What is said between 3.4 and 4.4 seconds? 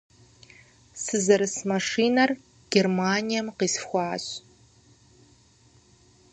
къисхуащ.